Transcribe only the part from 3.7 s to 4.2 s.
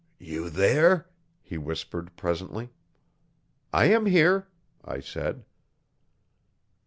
'I am